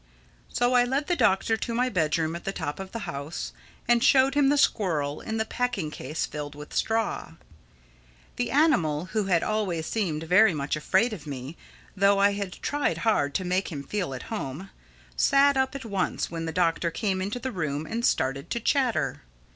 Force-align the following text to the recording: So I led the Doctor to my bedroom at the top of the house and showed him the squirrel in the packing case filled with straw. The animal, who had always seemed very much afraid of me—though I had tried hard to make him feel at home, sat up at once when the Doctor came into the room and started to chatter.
So 0.49 0.73
I 0.73 0.83
led 0.83 1.05
the 1.05 1.15
Doctor 1.15 1.55
to 1.57 1.75
my 1.75 1.87
bedroom 1.87 2.35
at 2.35 2.43
the 2.43 2.51
top 2.51 2.79
of 2.79 2.91
the 2.91 3.05
house 3.05 3.53
and 3.87 4.03
showed 4.03 4.33
him 4.33 4.49
the 4.49 4.57
squirrel 4.57 5.21
in 5.21 5.37
the 5.37 5.45
packing 5.45 5.91
case 5.91 6.25
filled 6.25 6.55
with 6.55 6.73
straw. 6.75 7.33
The 8.37 8.49
animal, 8.49 9.05
who 9.13 9.25
had 9.25 9.43
always 9.43 9.85
seemed 9.85 10.23
very 10.23 10.55
much 10.55 10.75
afraid 10.75 11.13
of 11.13 11.27
me—though 11.27 12.17
I 12.17 12.31
had 12.31 12.53
tried 12.63 12.97
hard 13.05 13.35
to 13.35 13.45
make 13.45 13.71
him 13.71 13.83
feel 13.83 14.15
at 14.15 14.23
home, 14.33 14.71
sat 15.15 15.55
up 15.55 15.75
at 15.75 15.85
once 15.85 16.31
when 16.31 16.45
the 16.47 16.51
Doctor 16.51 16.89
came 16.89 17.21
into 17.21 17.37
the 17.37 17.51
room 17.51 17.85
and 17.85 18.03
started 18.03 18.49
to 18.49 18.59
chatter. 18.59 19.21